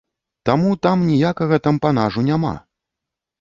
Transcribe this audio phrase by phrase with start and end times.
[0.49, 2.55] Таму там ніякага тампанажу няма!